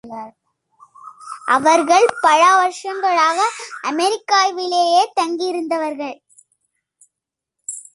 [1.45, 3.39] அவர்கள் பல வருஷங்களாக
[3.81, 6.17] அமெரிக்காவிலேயே தங்கியிருந்தவர்கள்.